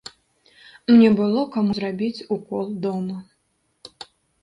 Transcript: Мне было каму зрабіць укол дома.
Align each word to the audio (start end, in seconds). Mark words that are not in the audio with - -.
Мне 0.91 1.09
было 1.19 1.45
каму 1.57 1.71
зрабіць 1.81 2.25
укол 2.39 2.65
дома. 2.89 3.23